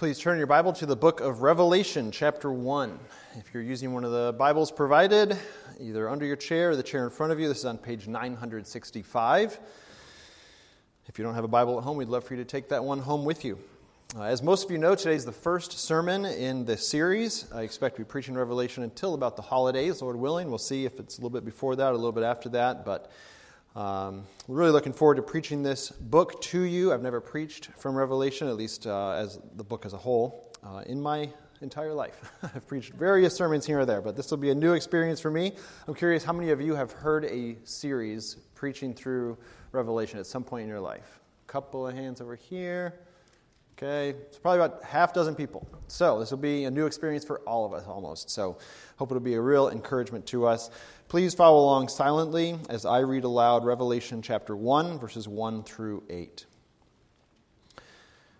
[0.00, 2.98] Please turn your Bible to the book of Revelation, chapter 1.
[3.36, 5.36] If you're using one of the Bibles provided,
[5.78, 8.08] either under your chair or the chair in front of you, this is on page
[8.08, 9.60] 965.
[11.06, 12.82] If you don't have a Bible at home, we'd love for you to take that
[12.82, 13.58] one home with you.
[14.16, 17.52] Uh, as most of you know, today is the first sermon in this series.
[17.52, 20.48] I expect to be preaching Revelation until about the holidays, Lord willing.
[20.48, 23.12] We'll see if it's a little bit before that, a little bit after that, but
[23.76, 26.92] um, really looking forward to preaching this book to you.
[26.92, 30.82] I've never preached from Revelation, at least uh, as the book as a whole, uh,
[30.86, 32.32] in my entire life.
[32.42, 35.30] I've preached various sermons here or there, but this will be a new experience for
[35.30, 35.52] me.
[35.86, 39.38] I'm curious how many of you have heard a series preaching through
[39.72, 41.20] Revelation at some point in your life?
[41.48, 42.94] A couple of hands over here.
[43.82, 45.66] Okay, it's probably about half dozen people.
[45.88, 48.28] So this will be a new experience for all of us almost.
[48.28, 48.58] So
[48.96, 50.70] hope it'll be a real encouragement to us.
[51.10, 56.46] Please follow along silently as I read aloud Revelation chapter 1, verses 1 through 8.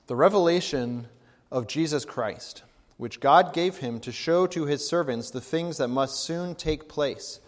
[0.07, 1.09] The revelation
[1.51, 2.63] of Jesus Christ,
[2.97, 6.89] which God gave him to show to his servants the things that must soon take
[6.89, 7.41] place.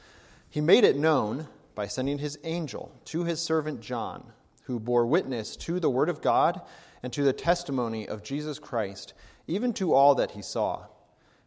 [0.50, 4.32] He made it known by sending his angel to his servant John,
[4.64, 6.62] who bore witness to the word of God
[7.00, 9.14] and to the testimony of Jesus Christ,
[9.46, 10.86] even to all that he saw.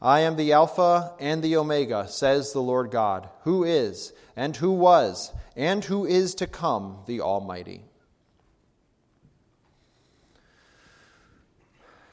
[0.00, 4.70] I am the Alpha and the Omega, says the Lord God, who is, and who
[4.70, 7.82] was, and who is to come, the Almighty.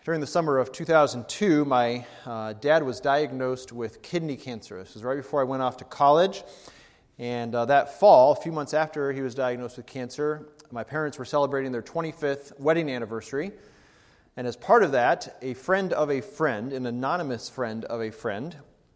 [0.03, 4.79] During the summer of 2002, my uh, dad was diagnosed with kidney cancer.
[4.79, 6.44] This was right before I went off to college.
[7.19, 11.19] And uh, that fall, a few months after he was diagnosed with cancer, my parents
[11.19, 13.52] were celebrating their 25th wedding anniversary.
[14.38, 18.12] And as part of that, a friend of a friend, an anonymous friend of a
[18.12, 18.56] friend,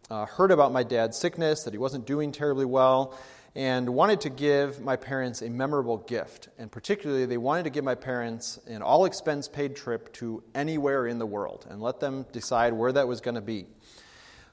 [0.09, 3.17] uh, heard about my dad's sickness, that he wasn't doing terribly well,
[3.55, 6.49] and wanted to give my parents a memorable gift.
[6.57, 11.07] And particularly, they wanted to give my parents an all expense paid trip to anywhere
[11.07, 13.65] in the world and let them decide where that was going to be.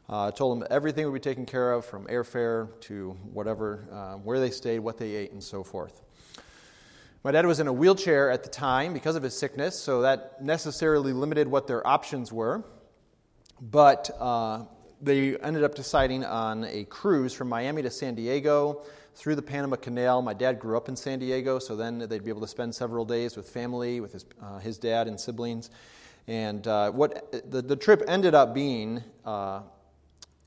[0.09, 4.15] I uh, told them everything would be taken care of from airfare to whatever, uh,
[4.19, 6.06] where they stayed, what they ate, and so forth.
[7.27, 10.41] My dad was in a wheelchair at the time because of his sickness, so that
[10.41, 12.63] necessarily limited what their options were.
[13.61, 14.67] But uh,
[15.03, 18.85] they ended up deciding on a cruise from Miami to San Diego
[19.17, 20.23] through the Panama Canal.
[20.23, 23.05] My dad grew up in San Diego, so then they'd be able to spend several
[23.05, 25.69] days with family, with his, uh, his dad and siblings.
[26.29, 29.63] And uh, what the, the trip ended up being uh,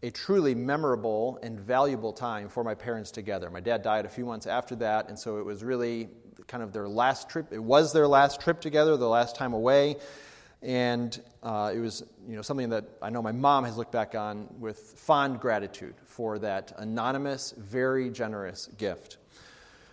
[0.02, 3.50] a truly memorable and valuable time for my parents together.
[3.50, 6.08] My dad died a few months after that, and so it was really
[6.50, 7.54] kind of their last trip.
[7.54, 9.96] It was their last trip together, the last time away.
[10.62, 14.14] And uh, it was you know, something that I know my mom has looked back
[14.16, 19.18] on with fond gratitude for that anonymous, very generous gift.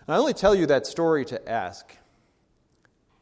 [0.07, 1.97] And I only tell you that story to ask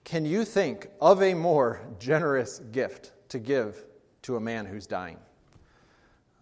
[0.04, 3.82] can you think of a more generous gift to give
[4.22, 5.16] to a man who's dying?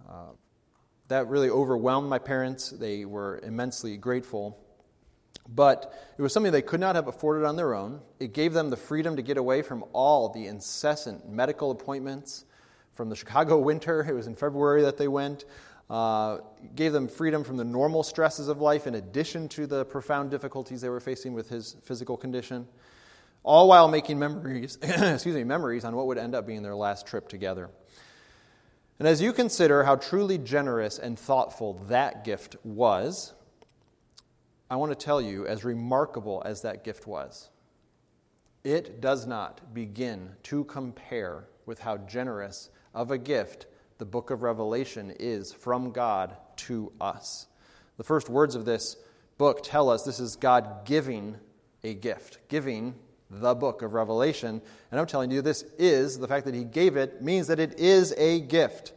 [0.08, 0.32] Uh,
[1.06, 2.70] that really overwhelmed my parents.
[2.70, 4.58] They were immensely grateful.
[5.48, 8.00] But it was something they could not have afforded on their own.
[8.20, 12.44] It gave them the freedom to get away from all the incessant medical appointments
[12.94, 14.06] from the Chicago winter.
[14.08, 15.44] It was in February that they went.
[15.90, 16.38] Uh,
[16.74, 20.80] gave them freedom from the normal stresses of life in addition to the profound difficulties
[20.80, 22.66] they were facing with his physical condition,
[23.42, 27.06] all while making memories, excuse me, memories on what would end up being their last
[27.06, 27.68] trip together.
[28.98, 33.34] And as you consider how truly generous and thoughtful that gift was,
[34.72, 37.50] I want to tell you, as remarkable as that gift was,
[38.64, 43.66] it does not begin to compare with how generous of a gift
[43.98, 47.48] the book of Revelation is from God to us.
[47.98, 48.96] The first words of this
[49.36, 51.36] book tell us this is God giving
[51.84, 52.94] a gift, giving
[53.28, 54.62] the book of Revelation.
[54.90, 57.78] And I'm telling you, this is, the fact that he gave it means that it
[57.78, 58.94] is a gift.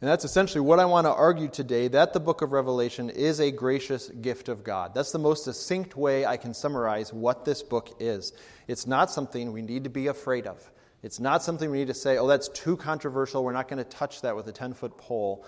[0.00, 3.38] And that's essentially what I want to argue today that the book of Revelation is
[3.38, 4.94] a gracious gift of God.
[4.94, 8.32] That's the most succinct way I can summarize what this book is.
[8.66, 10.70] It's not something we need to be afraid of.
[11.02, 13.44] It's not something we need to say, oh, that's too controversial.
[13.44, 15.44] We're not going to touch that with a 10 foot pole.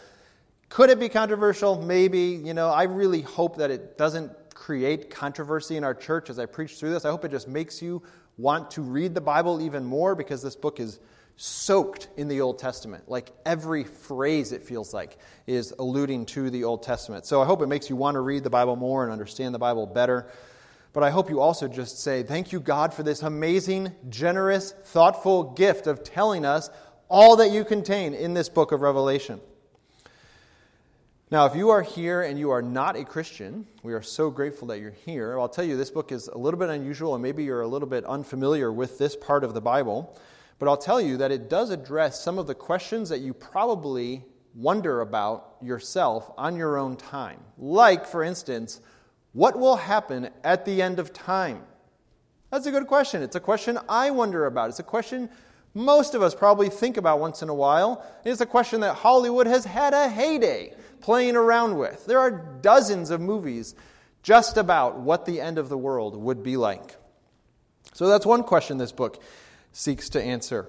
[0.68, 1.80] Could it be controversial?
[1.80, 2.20] Maybe.
[2.20, 6.44] You know, I really hope that it doesn't create controversy in our church as I
[6.44, 7.06] preach through this.
[7.06, 8.02] I hope it just makes you
[8.36, 11.00] want to read the Bible even more because this book is
[11.42, 13.08] soaked in the Old Testament.
[13.08, 15.18] Like every phrase, it feels like,
[15.48, 17.26] is alluding to the Old Testament.
[17.26, 19.58] So I hope it makes you want to read the Bible more and understand the
[19.58, 20.28] Bible better.
[20.92, 25.42] But I hope you also just say, Thank you, God, for this amazing, generous, thoughtful
[25.54, 26.70] gift of telling us
[27.08, 29.40] all that you contain in this book of Revelation.
[31.32, 34.68] Now, if you are here and you are not a Christian, we are so grateful
[34.68, 35.40] that you're here.
[35.40, 37.88] I'll tell you, this book is a little bit unusual, and maybe you're a little
[37.88, 40.16] bit unfamiliar with this part of the Bible.
[40.62, 44.24] But I'll tell you that it does address some of the questions that you probably
[44.54, 47.40] wonder about yourself on your own time.
[47.58, 48.80] Like, for instance,
[49.32, 51.64] what will happen at the end of time?
[52.52, 53.24] That's a good question.
[53.24, 54.68] It's a question I wonder about.
[54.68, 55.30] It's a question
[55.74, 58.06] most of us probably think about once in a while.
[58.24, 62.06] It's a question that Hollywood has had a heyday playing around with.
[62.06, 63.74] There are dozens of movies
[64.22, 66.98] just about what the end of the world would be like.
[67.94, 69.20] So that's one question this book
[69.72, 70.68] seeks to answer.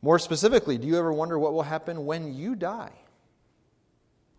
[0.00, 2.92] More specifically, do you ever wonder what will happen when you die?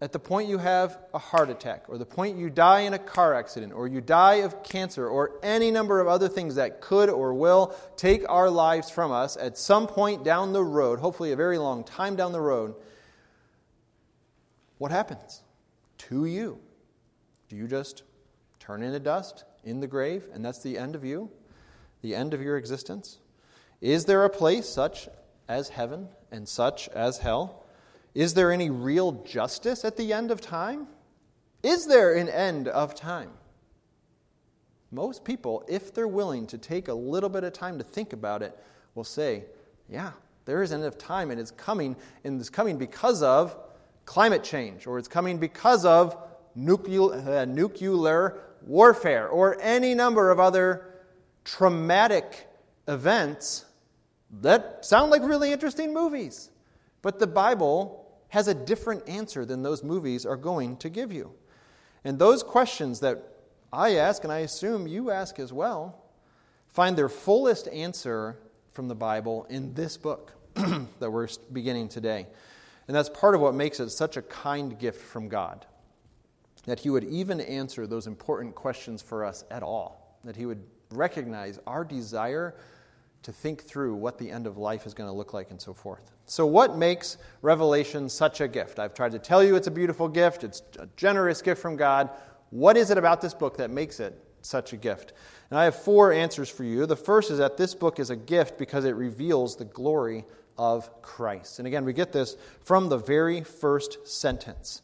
[0.01, 2.99] At the point you have a heart attack, or the point you die in a
[2.99, 7.09] car accident, or you die of cancer, or any number of other things that could
[7.09, 11.35] or will take our lives from us at some point down the road, hopefully a
[11.35, 12.75] very long time down the road,
[14.77, 15.43] what happens
[15.97, 16.59] to you?
[17.49, 18.03] Do you just
[18.59, 21.29] turn into dust in the grave, and that's the end of you?
[22.01, 23.17] The end of your existence?
[23.81, 25.07] Is there a place such
[25.47, 27.65] as heaven and such as hell?
[28.13, 30.87] Is there any real justice at the end of time?
[31.63, 33.31] Is there an end of time?
[34.91, 38.41] Most people, if they're willing to take a little bit of time to think about
[38.41, 38.57] it,
[38.95, 39.43] will say,
[39.87, 40.11] yeah,
[40.45, 43.55] there is an end of time and it's coming, and it's coming because of
[44.05, 46.17] climate change, or it's coming because of
[46.55, 50.85] nuclear, uh, nuclear warfare, or any number of other
[51.45, 52.47] traumatic
[52.87, 53.65] events
[54.41, 56.49] that sound like really interesting movies.
[57.01, 61.31] But the Bible has a different answer than those movies are going to give you.
[62.03, 63.23] And those questions that
[63.73, 66.03] I ask, and I assume you ask as well,
[66.67, 68.37] find their fullest answer
[68.71, 72.27] from the Bible in this book that we're beginning today.
[72.87, 75.65] And that's part of what makes it such a kind gift from God.
[76.65, 80.19] That He would even answer those important questions for us at all.
[80.23, 82.55] That He would recognize our desire
[83.23, 85.73] to think through what the end of life is going to look like and so
[85.73, 86.11] forth.
[86.25, 88.79] So, what makes Revelation such a gift?
[88.79, 92.09] I've tried to tell you it's a beautiful gift, it's a generous gift from God.
[92.51, 95.13] What is it about this book that makes it such a gift?
[95.49, 96.85] And I have four answers for you.
[96.85, 100.25] The first is that this book is a gift because it reveals the glory
[100.57, 101.59] of Christ.
[101.59, 104.81] And again, we get this from the very first sentence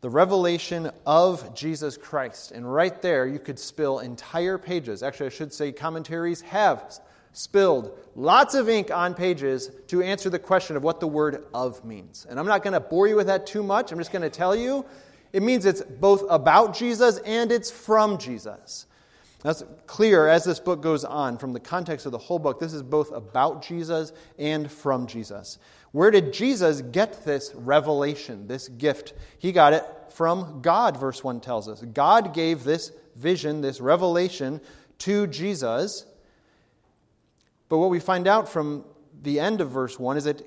[0.00, 2.52] the revelation of Jesus Christ.
[2.52, 5.02] And right there, you could spill entire pages.
[5.02, 7.00] Actually, I should say commentaries have
[7.38, 11.84] spilled lots of ink on pages to answer the question of what the word of
[11.84, 12.26] means.
[12.28, 13.92] And I'm not going to bore you with that too much.
[13.92, 14.84] I'm just going to tell you
[15.32, 18.86] it means it's both about Jesus and it's from Jesus.
[19.44, 22.58] That's clear as this book goes on from the context of the whole book.
[22.58, 25.58] This is both about Jesus and from Jesus.
[25.92, 29.12] Where did Jesus get this revelation, this gift?
[29.38, 31.82] He got it from God, verse 1 tells us.
[31.82, 34.60] God gave this vision, this revelation
[34.98, 36.04] to Jesus
[37.68, 38.84] but what we find out from
[39.22, 40.42] the end of verse 1 is that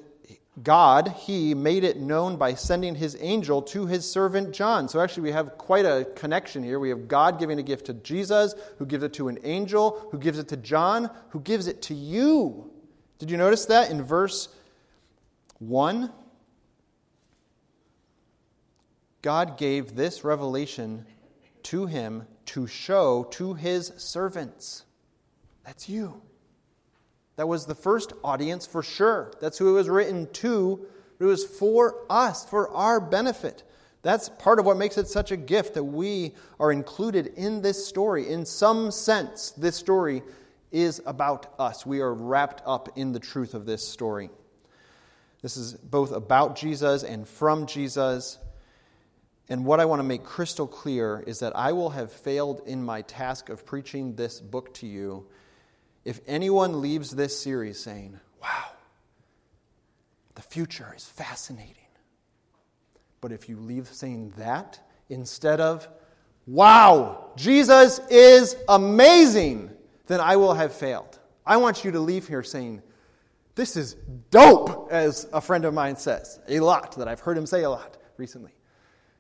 [0.62, 4.90] God, He made it known by sending His angel to His servant John.
[4.90, 6.80] So actually, we have quite a connection here.
[6.80, 10.20] We have God giving a gift to Jesus, who gives it to an angel, who
[10.20, 12.70] gives it to John, who gives it to you.
[13.18, 14.50] Did you notice that in verse
[15.60, 16.12] 1?
[19.22, 21.06] God gave this revelation
[21.64, 24.84] to him to show to his servants.
[25.64, 26.22] That's you.
[27.38, 29.32] That was the first audience for sure.
[29.40, 30.86] That's who it was written to.
[31.20, 33.64] It was for us, for our benefit.
[34.02, 37.86] That's part of what makes it such a gift that we are included in this
[37.86, 38.28] story.
[38.28, 40.24] In some sense, this story
[40.72, 41.86] is about us.
[41.86, 44.30] We are wrapped up in the truth of this story.
[45.42, 48.40] This is both about Jesus and from Jesus.
[49.50, 52.84] And what I want to make crystal clear is that I will have failed in
[52.84, 55.28] my task of preaching this book to you
[56.04, 58.72] if anyone leaves this series saying, Wow,
[60.36, 61.76] the future is fascinating.
[63.20, 64.80] But if you leave saying that
[65.10, 65.88] instead of,
[66.48, 69.70] Wow, Jesus is amazing,
[70.08, 71.20] then I will have failed.
[71.46, 72.82] I want you to leave here saying,
[73.56, 73.96] This is
[74.32, 77.70] dope, as a friend of mine says, a lot, that I've heard him say a
[77.70, 78.52] lot recently.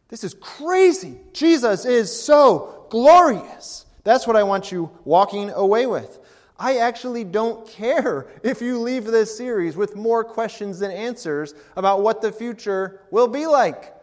[0.09, 1.17] This is crazy.
[1.31, 3.85] Jesus is so glorious.
[4.03, 6.19] That's what I want you walking away with.
[6.61, 12.03] I actually don't care if you leave this series with more questions than answers about
[12.03, 13.95] what the future will be like.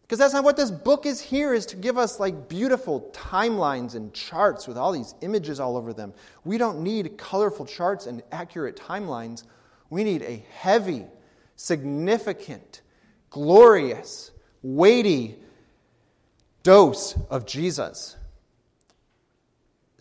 [0.00, 3.94] Because that's not what this book is here, is to give us like beautiful timelines
[3.94, 6.14] and charts with all these images all over them.
[6.42, 9.44] We don't need colorful charts and accurate timelines.
[9.90, 11.04] We need a heavy,
[11.56, 12.80] significant,
[13.28, 14.30] glorious,
[14.62, 15.36] weighty
[16.62, 18.16] dose of Jesus.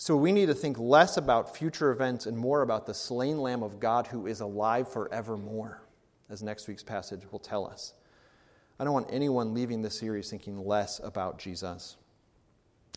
[0.01, 3.61] So we need to think less about future events and more about the slain Lamb
[3.61, 5.83] of God who is alive forevermore,
[6.27, 7.93] as next week's passage will tell us.
[8.79, 11.97] I don't want anyone leaving this series thinking less about Jesus.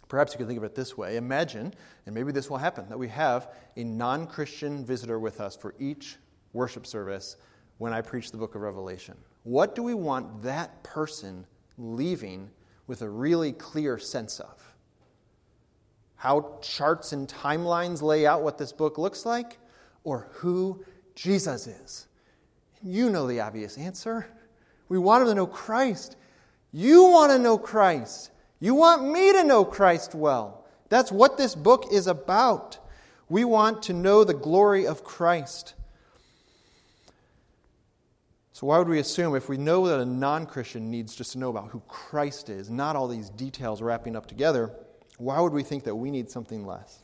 [0.08, 1.74] Perhaps you could think of it this way Imagine,
[2.06, 5.74] and maybe this will happen, that we have a non Christian visitor with us for
[5.78, 6.16] each
[6.54, 7.36] worship service
[7.76, 9.14] when I preach the book of Revelation.
[9.42, 11.46] What do we want that person
[11.76, 12.48] leaving
[12.86, 14.73] with a really clear sense of?
[16.24, 19.58] How charts and timelines lay out what this book looks like,
[20.04, 20.82] or who
[21.14, 22.06] Jesus is?
[22.82, 24.26] You know the obvious answer.
[24.88, 26.16] We want them to know Christ.
[26.72, 28.30] You want to know Christ.
[28.58, 30.64] You want me to know Christ well.
[30.88, 32.78] That's what this book is about.
[33.28, 35.74] We want to know the glory of Christ.
[38.54, 41.38] So, why would we assume if we know that a non Christian needs just to
[41.38, 44.72] know about who Christ is, not all these details wrapping up together,
[45.18, 47.00] why would we think that we need something less?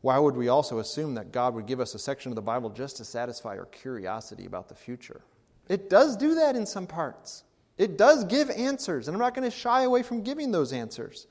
[0.00, 2.70] Why would we also assume that God would give us a section of the Bible
[2.70, 5.22] just to satisfy our curiosity about the future?
[5.68, 7.44] It does do that in some parts.
[7.78, 11.26] It does give answers, and I'm not going to shy away from giving those answers.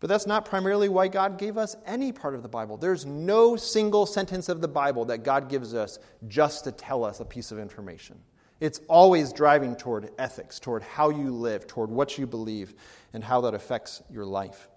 [0.00, 2.76] But that's not primarily why God gave us any part of the Bible.
[2.76, 7.20] There's no single sentence of the Bible that God gives us just to tell us
[7.20, 8.18] a piece of information.
[8.64, 12.72] It's always driving toward ethics, toward how you live, toward what you believe,
[13.12, 14.70] and how that affects your life.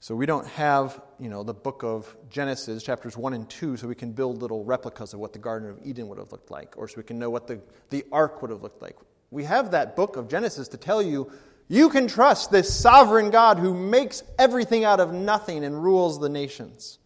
[0.00, 3.86] So we don't have, you know, the book of Genesis, chapters 1 and 2, so
[3.86, 6.72] we can build little replicas of what the Garden of Eden would have looked like,
[6.78, 8.96] or so we can know what the, the ark would have looked like.
[9.30, 11.30] We have that book of Genesis to tell you
[11.68, 16.30] you can trust this sovereign God who makes everything out of nothing and rules the
[16.30, 16.98] nations.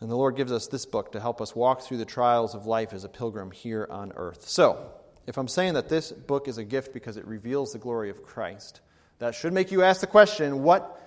[0.00, 2.66] And the Lord gives us this book to help us walk through the trials of
[2.66, 4.48] life as a pilgrim here on earth.
[4.48, 4.92] So,
[5.26, 8.22] if I'm saying that this book is a gift because it reveals the glory of
[8.22, 8.80] Christ,
[9.18, 10.98] that should make you ask the question what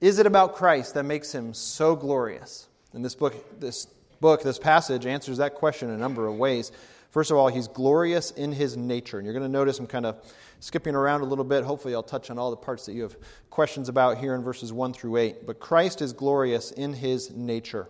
[0.00, 2.68] is it about Christ that makes him so glorious?
[2.92, 3.86] And this book, this
[4.20, 6.70] book, this passage answers that question in a number of ways.
[7.10, 9.18] First of all, he's glorious in his nature.
[9.18, 10.16] And you're going to notice I'm kind of
[10.60, 11.64] skipping around a little bit.
[11.64, 13.16] Hopefully, I'll touch on all the parts that you have
[13.50, 15.46] questions about here in verses 1 through 8.
[15.46, 17.88] But Christ is glorious in his nature.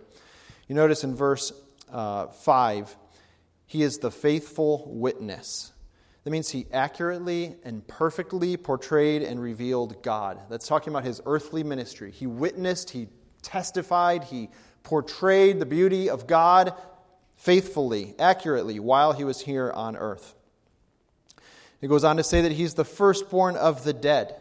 [0.69, 1.53] You notice in verse
[1.91, 2.97] uh, 5,
[3.67, 5.73] he is the faithful witness.
[6.25, 10.39] That means he accurately and perfectly portrayed and revealed God.
[10.51, 12.11] That's talking about his earthly ministry.
[12.11, 13.09] He witnessed, he
[13.41, 14.51] testified, he
[14.83, 16.75] portrayed the beauty of God
[17.37, 20.35] faithfully, accurately, while he was here on earth.
[21.81, 24.35] It goes on to say that he's the firstborn of the dead.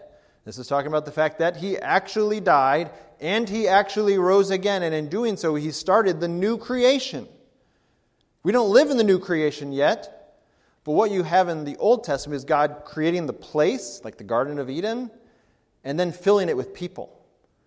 [0.47, 4.81] This is talking about the fact that he actually died and he actually rose again,
[4.81, 7.27] and in doing so, he started the new creation.
[8.43, 10.39] We don't live in the new creation yet.
[10.85, 14.23] But what you have in the Old Testament is God creating the place, like the
[14.23, 15.11] Garden of Eden,
[15.83, 17.13] and then filling it with people.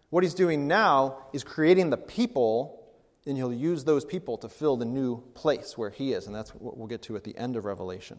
[0.09, 2.83] What he's doing now is creating the people,
[3.27, 6.27] and he'll use those people to fill the new place where he is.
[6.27, 8.19] And that's what we'll get to at the end of Revelation.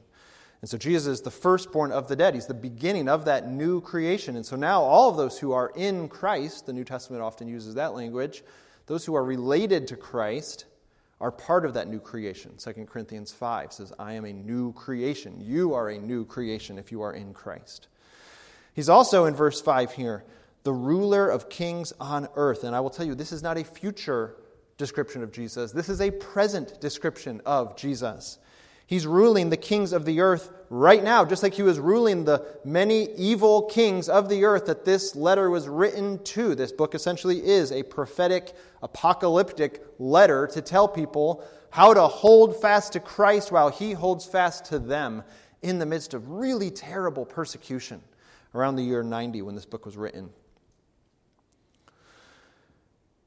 [0.62, 2.36] And so Jesus is the firstborn of the dead.
[2.36, 4.36] He's the beginning of that new creation.
[4.36, 7.76] And so now all of those who are in Christ, the New Testament often uses
[7.76, 8.44] that language,
[8.86, 10.66] those who are related to Christ,
[11.20, 12.54] are part of that new creation.
[12.58, 15.40] 2 Corinthians 5 says, I am a new creation.
[15.40, 17.88] You are a new creation if you are in Christ.
[18.74, 20.24] He's also in verse 5 here,
[20.64, 22.64] the ruler of kings on earth.
[22.64, 24.36] And I will tell you, this is not a future
[24.78, 28.40] description of Jesus, this is a present description of Jesus.
[28.92, 32.46] He's ruling the kings of the earth right now, just like he was ruling the
[32.66, 36.56] many evil kings of the earth that this letter was written to.
[36.56, 42.92] This book essentially is a prophetic, apocalyptic letter to tell people how to hold fast
[42.92, 45.24] to Christ while he holds fast to them
[45.62, 48.02] in the midst of really terrible persecution
[48.54, 50.32] around the year 90 when this book was written.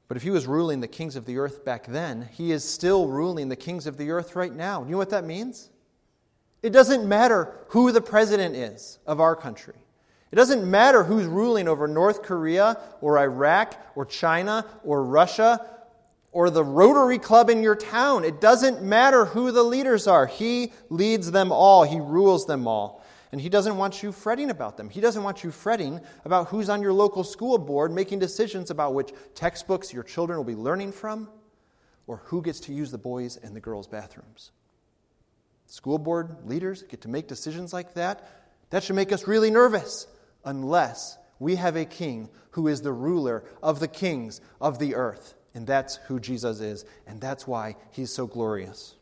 [0.07, 3.07] But if he was ruling the kings of the earth back then, he is still
[3.07, 4.83] ruling the kings of the earth right now.
[4.83, 5.69] You know what that means?
[6.61, 9.75] It doesn't matter who the president is of our country.
[10.31, 15.65] It doesn't matter who's ruling over North Korea or Iraq or China or Russia
[16.31, 18.25] or the Rotary Club in your town.
[18.25, 20.25] It doesn't matter who the leaders are.
[20.25, 23.04] He leads them all, He rules them all.
[23.35, 24.89] And He doesn't want you fretting about them.
[24.89, 28.93] He doesn't want you fretting about who's on your local school board making decisions about
[28.93, 31.27] which textbooks your children will be learning from
[32.07, 34.51] or who gets to use the boys' and the girls' bathrooms.
[35.65, 38.25] School board leaders get to make decisions like that.
[38.69, 40.07] That should make us really nervous
[40.45, 45.35] unless we have a king who is the ruler of the kings of the earth.
[45.53, 48.95] And that's who Jesus is, and that's why he's so glorious.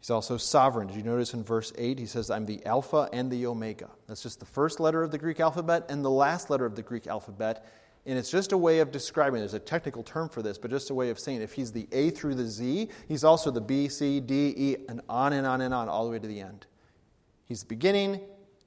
[0.00, 0.86] He's also sovereign.
[0.86, 3.90] Did you notice in verse 8 he says, I'm the Alpha and the Omega?
[4.08, 6.82] That's just the first letter of the Greek alphabet and the last letter of the
[6.82, 7.66] Greek alphabet.
[8.06, 10.88] And it's just a way of describing, there's a technical term for this, but just
[10.88, 13.88] a way of saying if he's the A through the Z, he's also the B,
[13.88, 16.66] C, D, E, and on and on and on, all the way to the end.
[17.44, 18.20] He's the beginning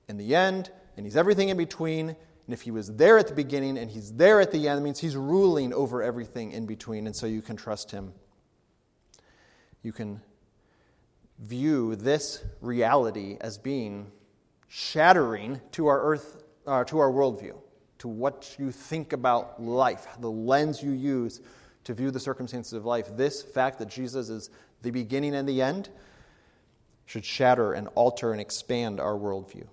[0.07, 2.09] and the end, and he's everything in between.
[2.09, 4.83] And if he was there at the beginning and he's there at the end, it
[4.83, 8.13] means he's ruling over everything in between, and so you can trust him.
[9.81, 10.21] You can
[11.39, 14.11] view this reality as being
[14.67, 17.55] shattering to our earth, uh, to our worldview,
[17.99, 21.41] to what you think about life, the lens you use
[21.83, 23.07] to view the circumstances of life.
[23.15, 24.49] This fact that Jesus is
[24.81, 25.89] the beginning and the end
[27.05, 29.67] should shatter and alter and expand our worldview.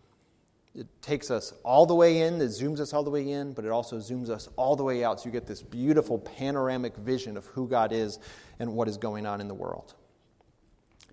[0.74, 3.64] It takes us all the way in, it zooms us all the way in, but
[3.64, 5.20] it also zooms us all the way out.
[5.20, 8.18] So you get this beautiful panoramic vision of who God is
[8.60, 9.94] and what is going on in the world.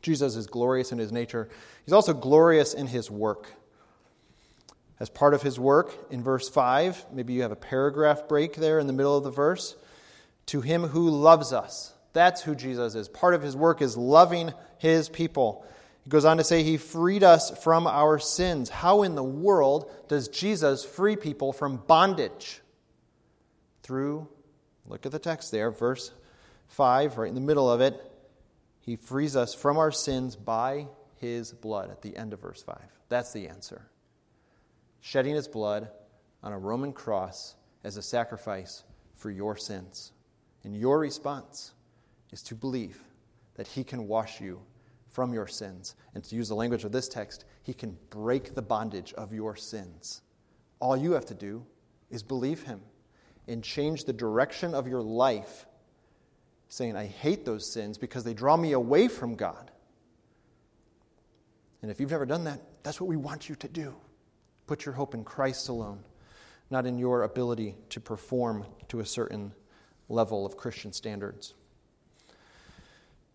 [0.01, 1.49] Jesus is glorious in his nature.
[1.85, 3.51] He's also glorious in his work.
[4.99, 8.79] As part of his work, in verse 5, maybe you have a paragraph break there
[8.79, 9.75] in the middle of the verse.
[10.47, 11.93] To him who loves us.
[12.13, 13.07] That's who Jesus is.
[13.07, 15.65] Part of his work is loving his people.
[16.03, 18.69] He goes on to say, He freed us from our sins.
[18.69, 22.61] How in the world does Jesus free people from bondage?
[23.83, 24.27] Through,
[24.87, 26.11] look at the text there, verse
[26.69, 28.01] 5, right in the middle of it.
[28.87, 32.77] He frees us from our sins by his blood at the end of verse 5.
[33.09, 33.89] That's the answer.
[35.01, 35.89] Shedding his blood
[36.41, 40.13] on a Roman cross as a sacrifice for your sins.
[40.63, 41.73] And your response
[42.31, 43.03] is to believe
[43.55, 44.61] that he can wash you
[45.09, 45.95] from your sins.
[46.15, 49.57] And to use the language of this text, he can break the bondage of your
[49.57, 50.21] sins.
[50.79, 51.65] All you have to do
[52.09, 52.79] is believe him
[53.49, 55.65] and change the direction of your life
[56.69, 59.71] saying, I hate those sins because they draw me away from God.
[61.81, 63.95] And if you've never done that, that's what we want you to do.
[64.65, 66.03] Put your hope in Christ alone,
[66.69, 69.53] not in your ability to perform to a certain
[70.09, 71.53] level of Christian standards.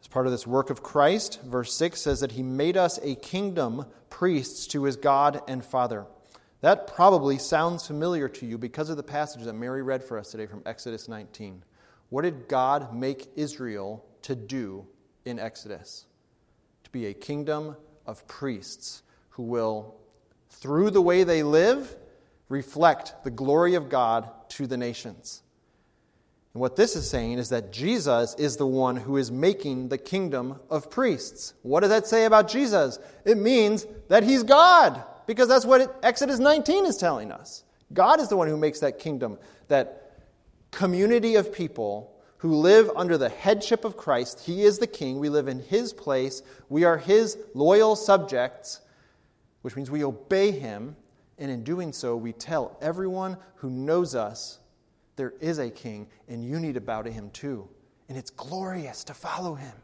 [0.01, 3.15] As part of this work of Christ, verse 6 says that he made us a
[3.15, 6.07] kingdom, priests to his God and Father.
[6.61, 10.31] That probably sounds familiar to you because of the passage that Mary read for us
[10.31, 11.63] today from Exodus 19.
[12.13, 14.87] What did God make Israel to do
[15.25, 16.05] in Exodus?
[16.85, 19.95] To be a kingdom of priests who will,
[20.51, 21.97] through the way they live,
[22.51, 25.43] reflect the glory of God to the nations.
[26.53, 29.97] And what this is saying is that Jesus is the one who is making the
[29.97, 31.55] kingdom of priests.
[31.63, 32.99] What does that say about Jesus?
[33.25, 37.65] It means that he's God, because that's what Exodus 19 is telling us.
[37.91, 40.02] God is the one who makes that kingdom, that
[40.73, 44.41] community of people who live under the headship of Christ.
[44.41, 45.21] He is the king.
[45.21, 46.43] We live in his place.
[46.69, 48.81] We are his loyal subjects,
[49.61, 50.97] which means we obey him.
[51.39, 54.59] And in doing so, we tell everyone who knows us
[55.15, 57.69] there is a king, and you need to bow to him too.
[58.09, 59.75] And it's glorious to follow him.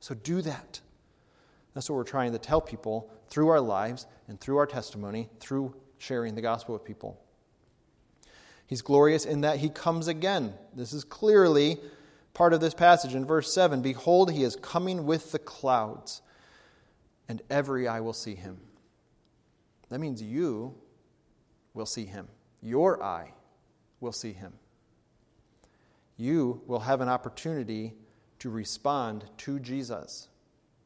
[0.00, 0.80] So do that.
[1.74, 5.74] That's what we're trying to tell people through our lives and through our testimony, through
[5.98, 7.20] sharing the gospel with people.
[8.72, 10.54] He's glorious in that he comes again.
[10.74, 11.76] This is clearly
[12.32, 16.22] part of this passage in verse 7 Behold, he is coming with the clouds,
[17.28, 18.56] and every eye will see him.
[19.90, 20.74] That means you
[21.74, 22.28] will see him.
[22.62, 23.34] Your eye
[24.00, 24.54] will see him.
[26.16, 27.92] You will have an opportunity
[28.38, 30.28] to respond to Jesus.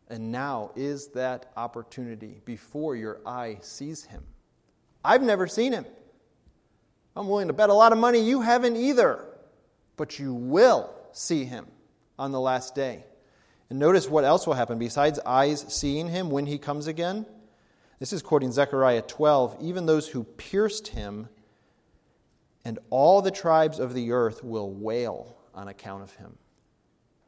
[0.08, 4.24] And now is that opportunity before your eye sees him.
[5.04, 5.86] I've never seen him.
[7.16, 9.24] I'm willing to bet a lot of money you haven't either.
[9.96, 11.66] But you will see him
[12.18, 13.04] on the last day.
[13.70, 17.26] And notice what else will happen besides eyes seeing him when he comes again.
[17.98, 19.56] This is quoting Zechariah 12.
[19.60, 21.28] Even those who pierced him
[22.64, 26.36] and all the tribes of the earth will wail on account of him.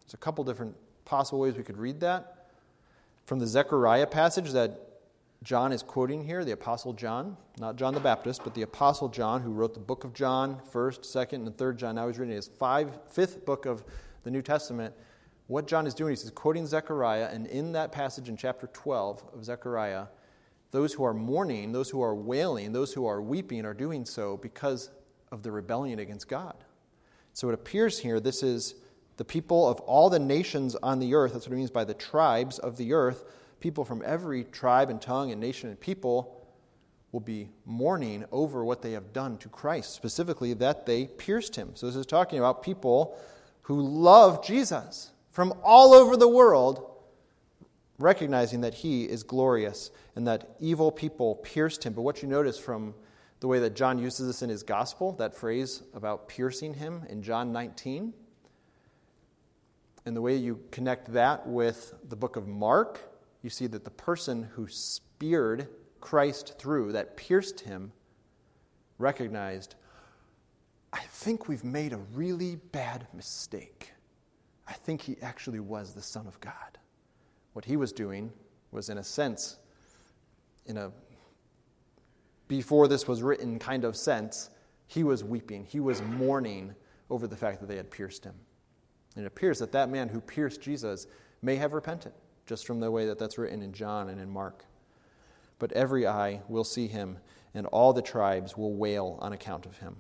[0.03, 2.51] There's a couple different possible ways we could read that.
[3.25, 4.88] From the Zechariah passage that
[5.45, 9.41] John is quoting here, the Apostle John, not John the Baptist, but the Apostle John,
[9.41, 11.95] who wrote the book of John, 1st, 2nd, and 3rd John.
[11.95, 13.85] Now he's reading his five, fifth book of
[14.25, 14.95] the New Testament.
[15.47, 19.23] What John is doing is he's quoting Zechariah, and in that passage in chapter 12
[19.33, 20.07] of Zechariah,
[20.73, 24.37] those who are mourning, those who are wailing, those who are weeping are doing so
[24.37, 24.91] because
[25.31, 26.57] of the rebellion against God.
[27.33, 28.75] So it appears here this is
[29.17, 31.33] the people of all the nations on the earth.
[31.33, 33.25] That's what it means by the tribes of the earth.
[33.61, 36.35] People from every tribe and tongue and nation and people
[37.13, 41.71] will be mourning over what they have done to Christ, specifically that they pierced him.
[41.75, 43.19] So this is talking about people
[43.63, 46.85] who love Jesus from all over the world,
[47.99, 51.95] recognizing that he is glorious and that evil people pierced him.
[51.95, 52.95] But what you notice from
[53.41, 57.23] the way that John uses this in his gospel, that phrase about piercing him in
[57.23, 58.13] John 19,
[60.05, 63.08] and the way you connect that with the book of Mark,
[63.43, 65.69] you see that the person who speared
[66.01, 67.93] Christ through, that pierced him,
[68.99, 69.75] recognized,
[70.93, 73.93] I think we've made a really bad mistake.
[74.67, 76.79] I think he actually was the Son of God.
[77.53, 78.33] What he was doing
[78.71, 79.59] was, in a sense,
[80.67, 80.93] in a
[82.49, 84.51] before this was written kind of sense,
[84.87, 85.65] he was weeping.
[85.65, 86.75] He was mourning
[87.11, 88.35] over the fact that they had pierced him.
[89.15, 91.07] And it appears that that man who pierced Jesus
[91.43, 92.13] may have repented,
[92.49, 94.65] just from the way that that's written in John and in Mark.
[95.59, 97.19] But every eye will see him,
[97.55, 99.97] and all the tribes will wail on account of him.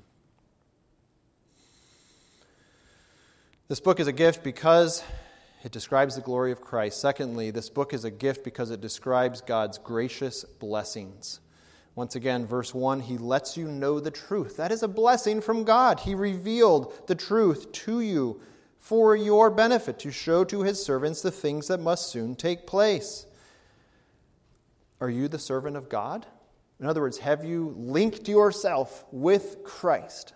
[3.68, 5.04] This book is a gift because
[5.62, 7.00] it describes the glory of Christ.
[7.00, 11.40] Secondly, this book is a gift because it describes God's gracious blessings.
[11.94, 14.56] Once again, verse 1, he lets you know the truth.
[14.56, 16.00] That is a blessing from God.
[16.00, 18.40] He revealed the truth to you
[18.78, 23.26] for your benefit, to show to his servants the things that must soon take place.
[25.00, 26.26] Are you the servant of God?
[26.80, 30.32] In other words, have you linked yourself with Christ?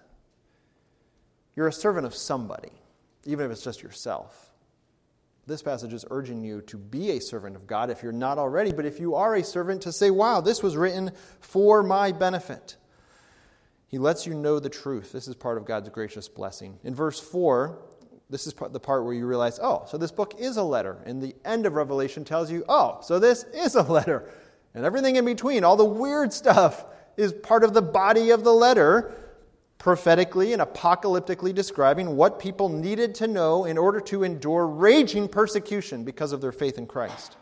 [1.54, 2.72] You're a servant of somebody,
[3.24, 4.52] even if it's just yourself.
[5.46, 8.72] This passage is urging you to be a servant of God if you're not already,
[8.72, 12.76] but if you are a servant, to say, wow, this was written for my benefit.
[13.88, 15.12] He lets you know the truth.
[15.12, 16.78] This is part of God's gracious blessing.
[16.84, 17.78] In verse 4,
[18.32, 20.96] this is the part where you realize, oh, so this book is a letter.
[21.04, 24.26] And the end of Revelation tells you, oh, so this is a letter.
[24.74, 26.86] And everything in between, all the weird stuff,
[27.18, 29.14] is part of the body of the letter
[29.76, 36.02] prophetically and apocalyptically describing what people needed to know in order to endure raging persecution
[36.02, 37.36] because of their faith in Christ.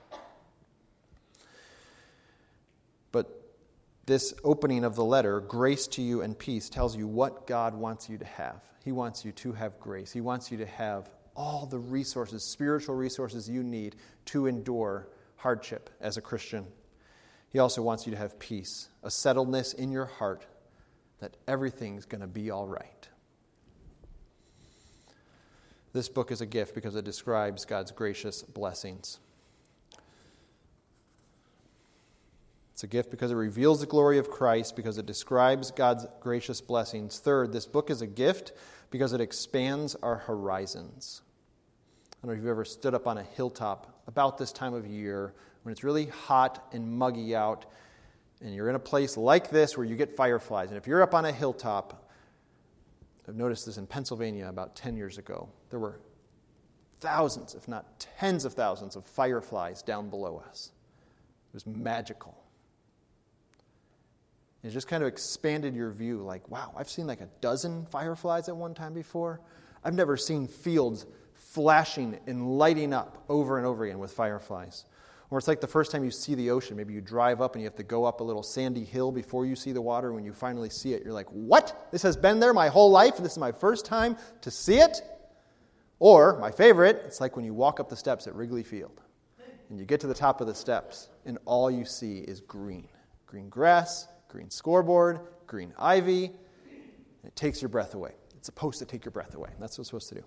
[3.12, 3.31] But
[4.06, 8.08] this opening of the letter, grace to you and peace, tells you what God wants
[8.08, 8.60] you to have.
[8.84, 10.12] He wants you to have grace.
[10.12, 15.90] He wants you to have all the resources, spiritual resources you need to endure hardship
[16.00, 16.66] as a Christian.
[17.50, 20.46] He also wants you to have peace, a settledness in your heart
[21.20, 23.08] that everything's going to be all right.
[25.92, 29.18] This book is a gift because it describes God's gracious blessings.
[32.80, 36.62] It's a gift because it reveals the glory of Christ, because it describes God's gracious
[36.62, 37.18] blessings.
[37.18, 38.52] Third, this book is a gift
[38.90, 41.20] because it expands our horizons.
[41.20, 44.86] I don't know if you've ever stood up on a hilltop about this time of
[44.86, 47.66] year when it's really hot and muggy out
[48.40, 51.12] and you're in a place like this where you get fireflies, and if you're up
[51.12, 52.10] on a hilltop,
[53.28, 56.00] I've noticed this in Pennsylvania about 10 years ago, there were
[57.00, 60.72] thousands, if not tens of thousands, of fireflies down below us.
[61.50, 62.39] It was magical.
[64.62, 68.49] It just kind of expanded your view like, wow, I've seen like a dozen fireflies
[68.49, 69.40] at one time before.
[69.85, 74.85] I've never seen fields flashing and lighting up over and over again with fireflies.
[75.31, 76.77] Or it's like the first time you see the ocean.
[76.77, 79.46] Maybe you drive up and you have to go up a little sandy hill before
[79.46, 80.12] you see the water.
[80.12, 81.88] When you finally see it, you're like, what?
[81.92, 85.01] This has been there my whole life, this is my first time to see it?
[86.01, 89.01] Or, my favorite, it's like when you walk up the steps at Wrigley Field
[89.68, 92.88] and you get to the top of the steps, and all you see is green
[93.27, 96.30] green grass, green scoreboard, green ivy.
[97.24, 98.12] It takes your breath away.
[98.36, 99.50] It's supposed to take your breath away.
[99.58, 100.24] That's what it's supposed to do.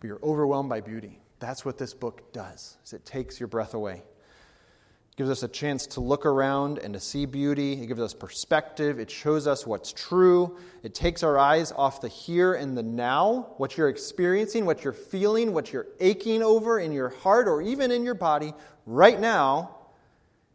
[0.00, 2.76] But you're overwhelmed by beauty That's what this book does.
[2.84, 4.02] Is it takes your breath away.
[4.02, 7.74] It gives us a chance to look around and to see beauty.
[7.82, 8.98] It gives us perspective.
[8.98, 10.58] It shows us what's true.
[10.82, 14.92] It takes our eyes off the here and the now, what you're experiencing, what you're
[14.92, 18.52] feeling, what you're aching over in your heart or even in your body
[18.86, 19.76] right now,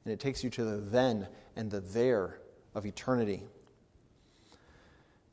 [0.06, 2.40] and it takes you to the then and the there
[2.74, 3.44] of eternity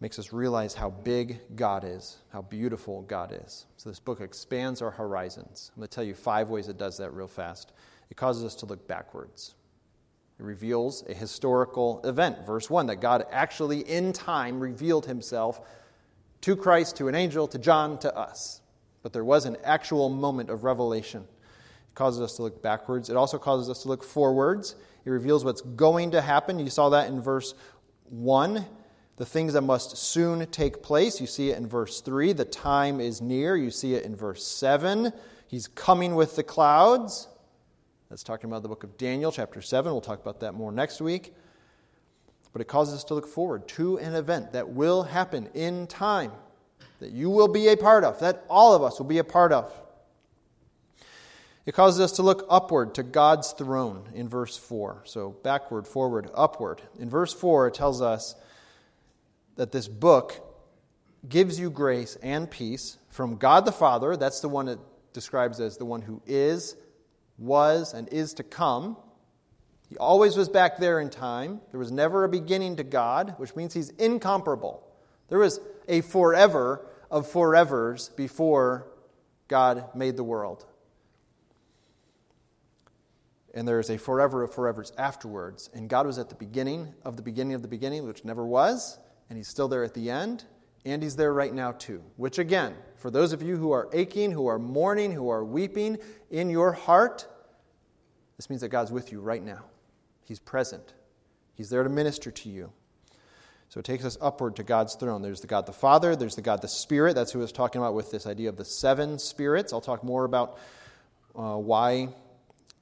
[0.01, 3.67] makes us realize how big God is, how beautiful God is.
[3.77, 5.71] So, this book expands our horizons.
[5.75, 7.73] I'm going to tell you five ways it does that real fast.
[8.11, 9.55] It causes us to look backwards.
[10.41, 12.45] It reveals a historical event.
[12.45, 15.61] Verse 1 that God actually, in time, revealed himself
[16.41, 18.61] to Christ, to an angel, to John, to us.
[19.05, 21.29] But there was an actual moment of revelation.
[21.95, 23.11] Causes us to look backwards.
[23.11, 24.77] It also causes us to look forwards.
[25.05, 26.59] It reveals what's going to happen.
[26.59, 27.55] You saw that in verse
[28.09, 28.65] 1
[29.17, 31.21] the things that must soon take place.
[31.21, 32.33] You see it in verse 3.
[32.33, 33.57] The time is near.
[33.57, 35.13] You see it in verse 7.
[35.47, 37.29] He's coming with the clouds.
[38.09, 39.93] That's talking about the book of Daniel, chapter 7.
[39.93, 41.35] We'll talk about that more next week.
[42.53, 46.33] But it causes us to look forward to an event that will happen in time,
[47.01, 49.53] that you will be a part of, that all of us will be a part
[49.53, 49.73] of.
[51.64, 55.03] It causes us to look upward to God's throne in verse 4.
[55.05, 56.83] So backward, forward, upward.
[56.98, 58.35] In verse 4, it tells us
[59.57, 60.40] that this book
[61.29, 64.16] gives you grace and peace from God the Father.
[64.16, 64.81] That's the one it
[65.12, 66.75] describes as the one who is,
[67.38, 68.96] was, and is to come.
[69.88, 71.61] He always was back there in time.
[71.70, 74.83] There was never a beginning to God, which means he's incomparable.
[75.29, 78.88] There was a forever of forevers before
[79.46, 80.64] God made the world.
[83.55, 85.69] And there is a forever of forevers afterwards.
[85.75, 88.99] And God was at the beginning of the beginning of the beginning, which never was
[89.33, 90.45] and he's still there at the end,
[90.85, 92.03] and he's there right now too.
[92.17, 95.97] Which, again, for those of you who are aching, who are mourning, who are weeping
[96.31, 97.27] in your heart,
[98.37, 99.65] this means that God's with you right now.
[100.27, 100.93] He's present,
[101.55, 102.73] He's there to minister to you.
[103.71, 105.23] So it takes us upward to God's throne.
[105.23, 107.15] There's the God the Father, there's the God the Spirit.
[107.15, 109.73] That's who I was talking about with this idea of the seven spirits.
[109.73, 110.59] I'll talk more about
[111.35, 112.11] uh, why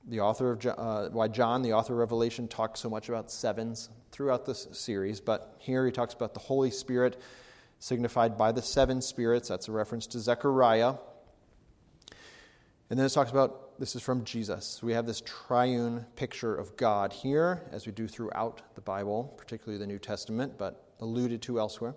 [0.09, 3.91] the author of uh, why John, the author of Revelation, talks so much about sevens
[4.11, 7.21] throughout this series, but here he talks about the Holy Spirit
[7.79, 9.49] signified by the seven spirits.
[9.49, 10.95] That's a reference to Zechariah.
[12.91, 14.83] And then it talks about this is from Jesus.
[14.83, 19.79] We have this triune picture of God here, as we do throughout the Bible, particularly
[19.79, 21.95] the New Testament, but alluded to elsewhere.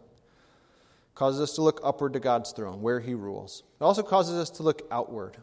[1.15, 3.63] Causes us to look upward to God's throne, where He rules.
[3.81, 5.37] It also causes us to look outward.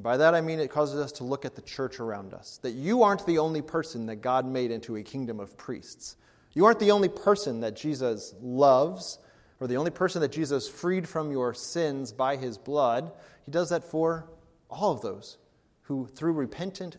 [0.00, 2.58] And by that I mean it causes us to look at the church around us.
[2.62, 6.16] That you aren't the only person that God made into a kingdom of priests.
[6.54, 9.18] You aren't the only person that Jesus loves,
[9.60, 13.12] or the only person that Jesus freed from your sins by his blood.
[13.44, 14.26] He does that for
[14.70, 15.36] all of those
[15.82, 16.96] who, through repentant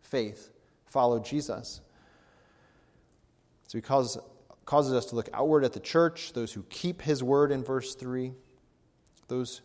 [0.00, 0.50] faith,
[0.86, 1.80] follow Jesus.
[3.66, 4.22] So he causes,
[4.64, 7.96] causes us to look outward at the church, those who keep his word in verse
[7.96, 8.30] 3,
[9.26, 9.60] those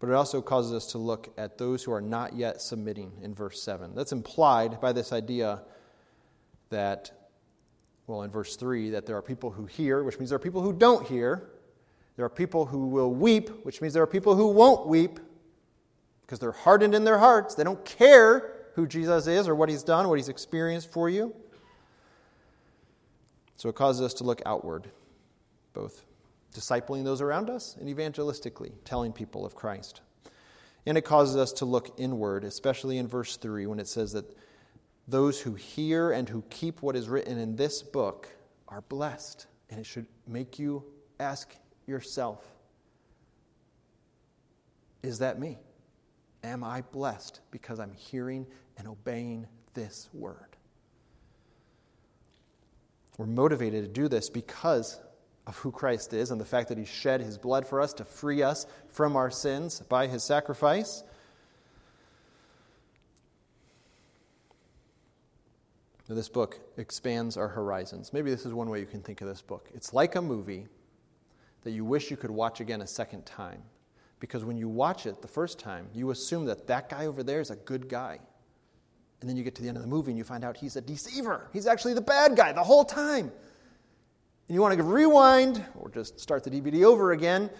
[0.00, 3.34] but it also causes us to look at those who are not yet submitting in
[3.34, 3.94] verse 7.
[3.94, 5.62] That's implied by this idea
[6.70, 7.10] that,
[8.06, 10.62] well, in verse 3, that there are people who hear, which means there are people
[10.62, 11.50] who don't hear.
[12.16, 15.18] There are people who will weep, which means there are people who won't weep
[16.22, 17.54] because they're hardened in their hearts.
[17.54, 21.34] They don't care who Jesus is or what he's done, what he's experienced for you.
[23.56, 24.88] So it causes us to look outward,
[25.72, 26.04] both
[26.58, 30.00] discipling those around us, and evangelistically telling people of Christ.
[30.86, 34.36] And it causes us to look inward, especially in verse 3 when it says that
[35.06, 38.28] those who hear and who keep what is written in this book
[38.68, 39.46] are blessed.
[39.70, 40.84] And it should make you
[41.20, 41.54] ask
[41.86, 42.44] yourself
[45.02, 45.58] Is that me?
[46.44, 50.56] Am I blessed because I'm hearing and obeying this word?
[53.18, 55.00] We're motivated to do this because
[55.48, 58.04] of who Christ is and the fact that he shed his blood for us to
[58.04, 61.02] free us from our sins by his sacrifice.
[66.06, 68.12] Now, this book expands our horizons.
[68.12, 69.70] Maybe this is one way you can think of this book.
[69.74, 70.66] It's like a movie
[71.64, 73.62] that you wish you could watch again a second time.
[74.20, 77.40] Because when you watch it the first time, you assume that that guy over there
[77.40, 78.18] is a good guy.
[79.20, 80.76] And then you get to the end of the movie and you find out he's
[80.76, 81.48] a deceiver.
[81.52, 83.32] He's actually the bad guy the whole time
[84.48, 87.50] and you want to rewind or just start the DVD over again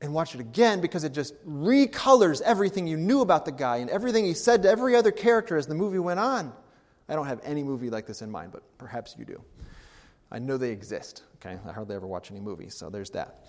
[0.00, 3.90] and watch it again because it just recolors everything you knew about the guy and
[3.90, 6.52] everything he said to every other character as the movie went on.
[7.08, 9.42] I don't have any movie like this in mind, but perhaps you do.
[10.30, 11.24] I know they exist.
[11.36, 13.44] Okay, I hardly ever watch any movies, so there's that.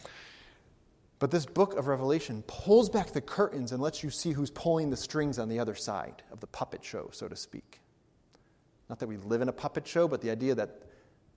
[1.19, 4.89] But this book of Revelation pulls back the curtains and lets you see who's pulling
[4.89, 7.80] the strings on the other side of the puppet show, so to speak.
[8.89, 10.82] Not that we live in a puppet show, but the idea that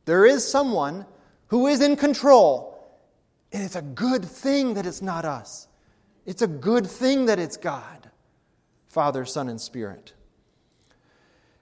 [0.06, 1.04] there is someone
[1.48, 2.72] who is in control.
[3.52, 5.68] And it's a good thing that it's not us.
[6.24, 8.10] It's a good thing that it's God,
[8.88, 10.12] Father, Son, and Spirit.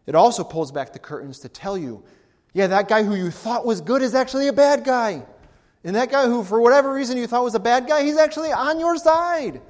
[0.07, 2.05] It also pulls back the curtains to tell you
[2.55, 5.27] yeah, that guy who you thought was good is actually a bad guy.
[5.83, 8.53] And that guy who, for whatever reason, you thought was a bad guy, he's actually
[8.53, 9.61] on your side.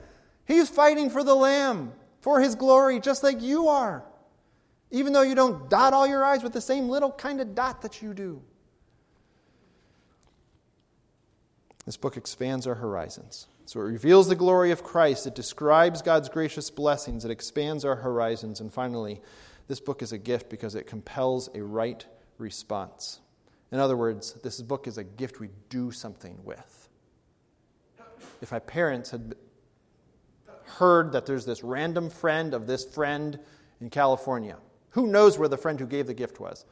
[0.44, 4.04] He's fighting for the Lamb, for his glory, just like you are.
[4.90, 7.80] Even though you don't dot all your I's with the same little kind of dot
[7.82, 8.42] that you do.
[11.86, 13.46] This book expands our horizons.
[13.66, 17.96] So it reveals the glory of Christ, it describes God's gracious blessings, it expands our
[17.96, 19.22] horizons, and finally,
[19.68, 22.04] this book is a gift because it compels a right
[22.36, 23.20] response.
[23.72, 26.88] In other words, this book is a gift we do something with.
[28.42, 29.34] If my parents had
[30.64, 33.38] heard that there's this random friend of this friend
[33.80, 34.58] in California,
[34.90, 36.66] who knows where the friend who gave the gift was?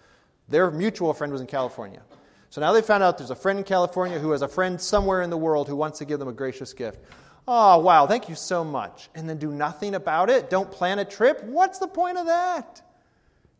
[0.48, 2.02] Their mutual friend was in California.
[2.52, 5.22] So now they found out there's a friend in California who has a friend somewhere
[5.22, 6.98] in the world who wants to give them a gracious gift.
[7.48, 9.08] Oh, wow, thank you so much.
[9.14, 10.50] And then do nothing about it?
[10.50, 11.42] Don't plan a trip?
[11.44, 12.82] What's the point of that?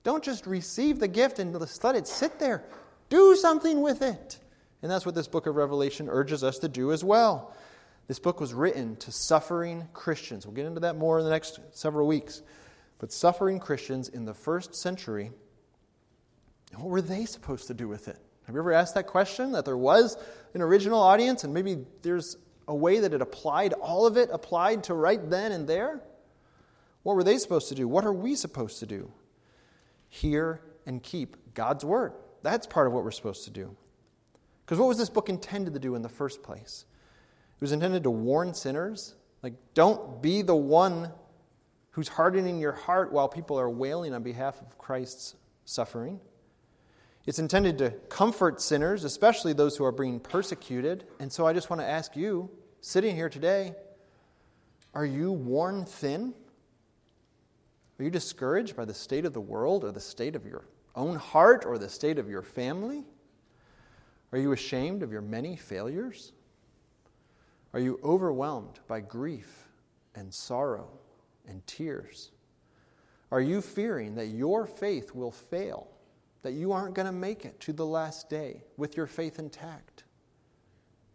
[0.04, 2.64] Don't just receive the gift and just let it sit there.
[3.08, 4.38] Do something with it.
[4.82, 7.56] And that's what this book of Revelation urges us to do as well.
[8.08, 10.44] This book was written to suffering Christians.
[10.44, 12.42] We'll get into that more in the next several weeks.
[12.98, 15.30] But suffering Christians in the first century,
[16.74, 18.18] what were they supposed to do with it?
[18.46, 19.52] Have you ever asked that question?
[19.52, 20.16] That there was
[20.54, 22.36] an original audience and maybe there's
[22.68, 26.00] a way that it applied, all of it applied to right then and there?
[27.02, 27.88] What were they supposed to do?
[27.88, 29.10] What are we supposed to do?
[30.08, 32.12] Hear and keep God's word.
[32.42, 33.76] That's part of what we're supposed to do.
[34.64, 36.84] Because what was this book intended to do in the first place?
[37.56, 39.14] It was intended to warn sinners.
[39.42, 41.10] Like, don't be the one
[41.90, 46.20] who's hardening your heart while people are wailing on behalf of Christ's suffering.
[47.24, 51.04] It's intended to comfort sinners, especially those who are being persecuted.
[51.20, 53.74] And so I just want to ask you, sitting here today,
[54.92, 56.34] are you worn thin?
[57.98, 60.64] Are you discouraged by the state of the world or the state of your
[60.96, 63.04] own heart or the state of your family?
[64.32, 66.32] Are you ashamed of your many failures?
[67.72, 69.68] Are you overwhelmed by grief
[70.16, 70.88] and sorrow
[71.46, 72.32] and tears?
[73.30, 75.88] Are you fearing that your faith will fail,
[76.42, 80.04] that you aren't going to make it to the last day with your faith intact?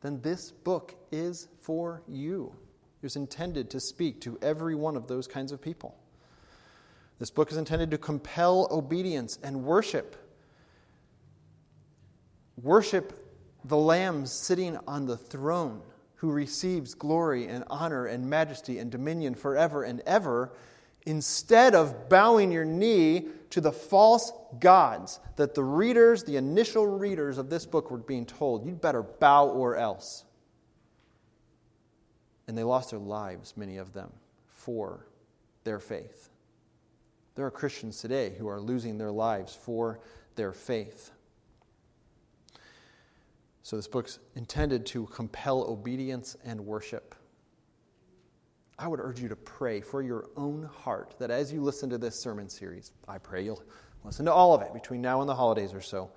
[0.02, 2.54] Then this book is for you.
[3.02, 5.98] It was intended to speak to every one of those kinds of people.
[7.20, 10.16] This book is intended to compel obedience and worship.
[12.62, 13.24] Worship
[13.66, 15.82] the Lamb sitting on the throne,
[16.16, 20.52] who receives glory and honor and majesty and dominion forever and ever,
[21.08, 27.38] instead of bowing your knee to the false gods that the readers, the initial readers
[27.38, 30.26] of this book, were being told, you'd better bow or else.
[32.46, 34.12] And they lost their lives, many of them,
[34.48, 35.08] for
[35.63, 36.30] their faith.
[37.36, 40.02] There are Christians today who are losing their lives for
[40.36, 41.12] their faith.
[43.63, 47.15] So, this book's intended to compel obedience and worship.
[48.80, 51.98] I would urge you to pray for your own heart that as you listen to
[51.98, 53.63] this sermon series, I pray you'll
[54.04, 56.12] listen to all of it between now and the holidays or so,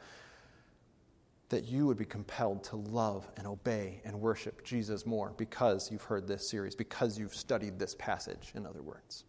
[1.48, 6.02] that you would be compelled to love and obey and worship Jesus more because you've
[6.02, 9.24] heard this series, because you've studied this passage, in other words.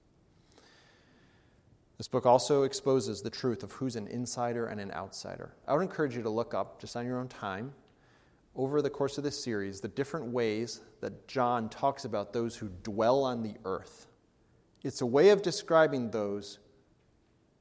[1.98, 5.54] This book also exposes the truth of who's an insider and an outsider.
[5.68, 7.74] I would encourage you to look up, just on your own time,
[8.56, 12.70] over the course of this series, the different ways that John talks about those who
[12.84, 14.08] dwell on the earth.
[14.84, 16.60] It's a way of describing those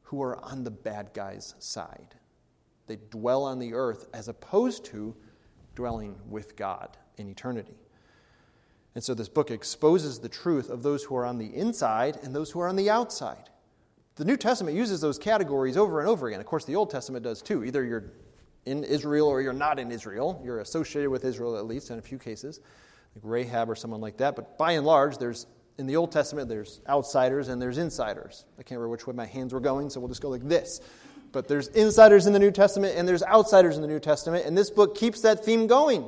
[0.02, 2.16] who are on the bad guy's side.
[2.86, 5.14] They dwell on the earth as opposed to
[5.76, 7.76] dwelling with God in eternity.
[8.96, 12.34] And so this book exposes the truth of those who are on the inside and
[12.34, 13.48] those who are on the outside.
[14.16, 16.40] The New Testament uses those categories over and over again.
[16.40, 17.64] Of course, the Old Testament does too.
[17.64, 18.12] Either you're
[18.66, 20.40] in Israel or you're not in Israel.
[20.44, 22.60] You're associated with Israel, at least in a few cases,
[23.14, 24.36] like Rahab or someone like that.
[24.36, 25.46] But by and large, there's
[25.78, 28.44] in the Old Testament, there's outsiders and there's insiders.
[28.58, 30.80] I can't remember which way my hands were going, so we'll just go like this.
[31.32, 34.56] But there's insiders in the New Testament and there's outsiders in the New Testament, and
[34.56, 36.04] this book keeps that theme going.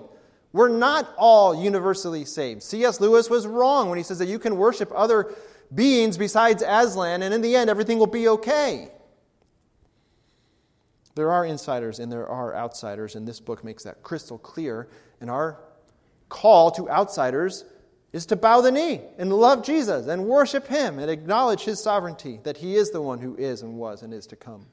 [0.53, 2.63] We're not all universally saved.
[2.63, 3.01] C.S.
[3.01, 5.35] Lewis was wrong when he says that you can worship other
[5.75, 8.91] beings besides Aslan, and in the end, everything will be okay.
[11.15, 14.89] There are insiders and there are outsiders, and this book makes that crystal clear.
[15.21, 15.59] And our
[16.29, 17.65] call to outsiders
[18.13, 22.41] is to bow the knee and love Jesus and worship Him and acknowledge His sovereignty,
[22.45, 24.67] that He is the one who is and was and is to come.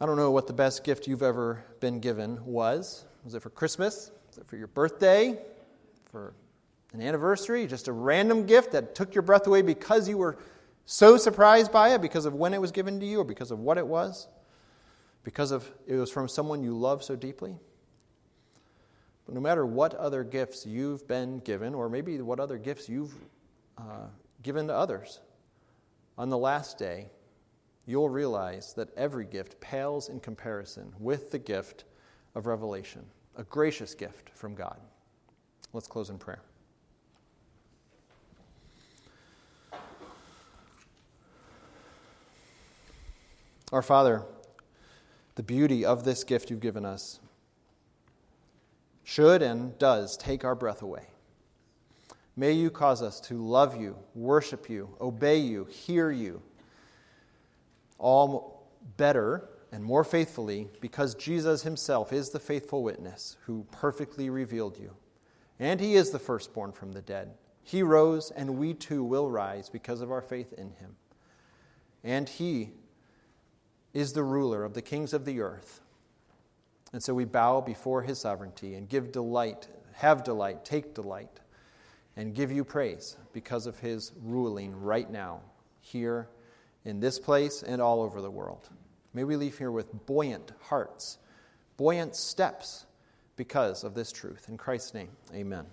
[0.00, 3.04] I don't know what the best gift you've ever been given was.
[3.24, 4.10] Was it for Christmas?
[4.28, 5.38] Was it for your birthday?
[6.10, 6.32] For
[6.94, 7.66] an anniversary?
[7.66, 10.38] Just a random gift that took your breath away because you were
[10.86, 13.58] so surprised by it, because of when it was given to you, or because of
[13.58, 14.28] what it was?
[15.22, 17.56] Because of it was from someone you love so deeply?
[19.26, 23.14] But no matter what other gifts you've been given, or maybe what other gifts you've
[23.78, 24.06] uh,
[24.42, 25.20] given to others,
[26.18, 27.06] on the last day,
[27.86, 31.84] you'll realize that every gift pales in comparison with the gift
[32.34, 33.04] of revelation,
[33.36, 34.78] a gracious gift from God.
[35.72, 36.42] Let's close in prayer.
[43.72, 44.24] Our Father,
[45.36, 47.20] the beauty of this gift you've given us
[49.04, 51.06] should and does take our breath away.
[52.36, 56.42] May you cause us to love you, worship you, obey you, hear you,
[57.98, 58.66] all
[58.96, 64.96] better and more faithfully because Jesus himself is the faithful witness who perfectly revealed you.
[65.60, 67.34] And he is the firstborn from the dead.
[67.62, 70.96] He rose, and we too will rise because of our faith in him.
[72.02, 72.70] And he
[73.92, 75.80] is the ruler of the kings of the earth
[76.92, 81.40] and so we bow before his sovereignty and give delight, have delight, take delight,
[82.16, 85.40] and give you praise because of his ruling right now,
[85.80, 86.28] here
[86.84, 88.68] in this place and all over the world.
[89.14, 91.18] May we leave here with buoyant hearts,
[91.76, 92.86] buoyant steps
[93.36, 94.46] because of this truth.
[94.48, 95.66] In Christ's name, amen.